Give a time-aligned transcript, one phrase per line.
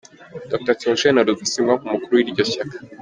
[0.51, 0.73] Dr.
[0.79, 2.77] Theogene Rudasingwa, nk’umukuru w’iryo shyaka